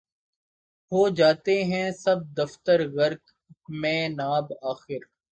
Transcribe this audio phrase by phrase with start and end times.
[0.91, 3.23] ہو جاتے ہیں سب دفتر غرق
[3.71, 5.01] مے ناب آخر